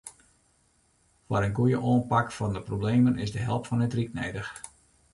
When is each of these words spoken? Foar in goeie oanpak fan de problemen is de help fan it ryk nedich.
Foar 1.27 1.43
in 1.47 1.53
goeie 1.59 1.79
oanpak 1.89 2.27
fan 2.37 2.53
de 2.55 2.61
problemen 2.69 3.17
is 3.25 3.31
de 3.35 3.43
help 3.47 3.63
fan 3.69 3.85
it 3.85 3.97
ryk 3.97 4.11
nedich. 4.21 4.49